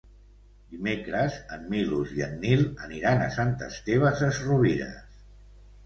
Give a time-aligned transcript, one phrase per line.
[0.71, 5.19] Dimecres en Milos i en Nil aniran a Sant Esteve Sesrovires.